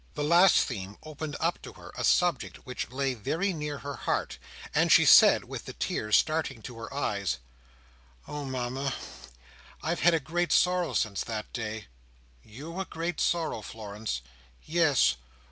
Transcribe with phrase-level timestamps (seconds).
[0.15, 4.39] The last theme opened up to her a subject which lay very near her heart,
[4.73, 7.37] and she said, with the tears starting to her eyes:
[8.27, 8.95] "Oh, Mama!
[9.83, 11.85] I have had a great sorrow since that day."
[12.41, 14.23] "You a great sorrow, Florence!"
[14.63, 15.17] "Yes.